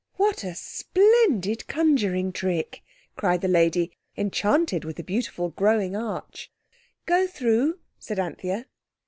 [0.15, 2.81] "What a splendid conjuring trick!"
[3.15, 6.51] cried the lady, enchanted with the beautiful, growing arch.
[7.05, 8.65] "Go through," said Anthea.